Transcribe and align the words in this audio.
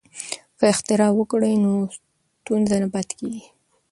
که 0.57 0.65
اختراع 0.73 1.11
وکړو 1.15 1.51
نو 1.63 1.71
ستونزه 1.95 2.75
نه 2.83 2.87
پاتې 2.93 3.13
کیږي. 3.19 3.43